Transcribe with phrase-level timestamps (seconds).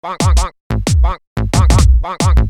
[0.00, 0.52] 棒棒棒
[1.02, 1.18] 棒
[1.50, 1.68] 棒棒
[2.00, 2.47] 棒棒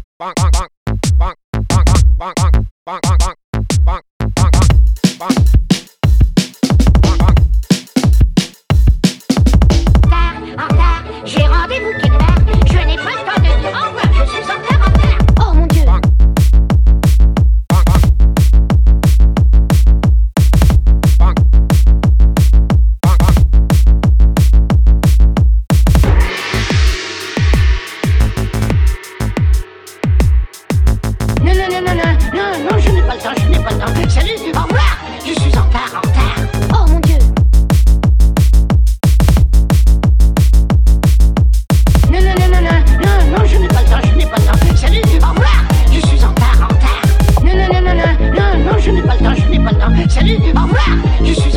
[51.26, 51.47] You should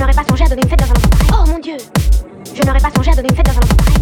[0.00, 1.30] n'aurais pas songé à donner une fête dans un enfant pareil.
[1.32, 1.76] Oh mon dieu
[2.54, 3.94] Je n'aurais pas songé à donner une fête dans un enfant pareil.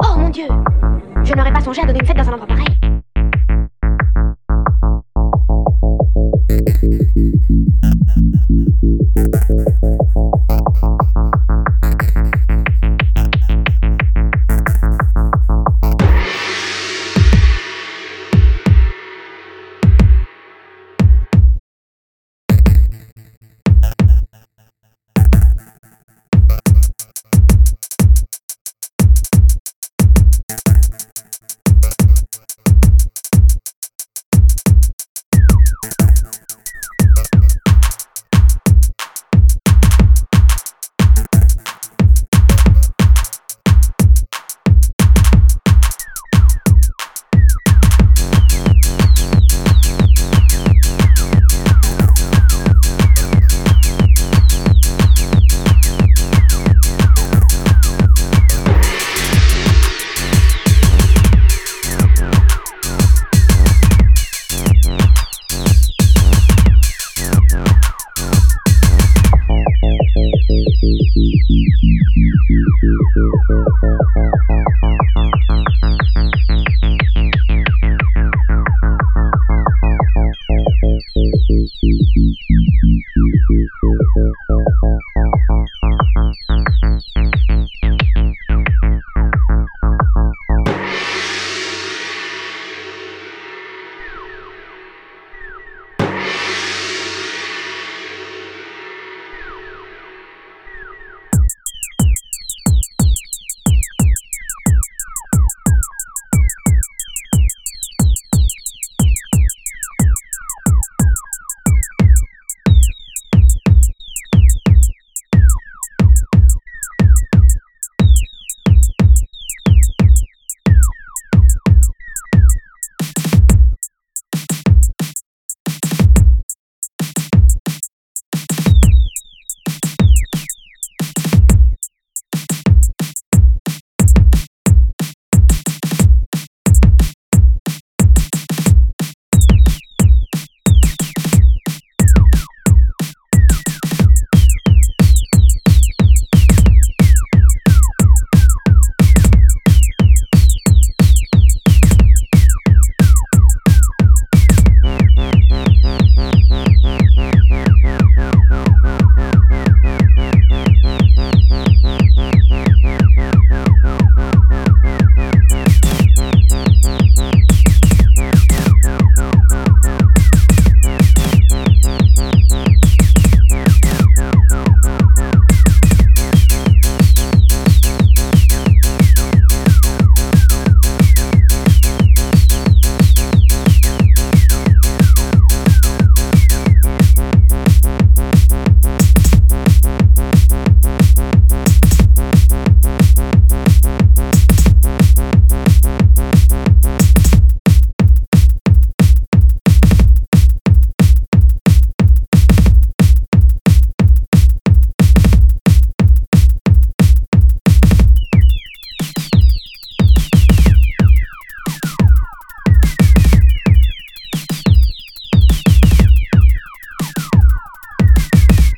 [0.00, 0.46] Oh mon dieu
[1.24, 2.73] Je n'aurais pas songé à donner une fête dans un endroit pareil.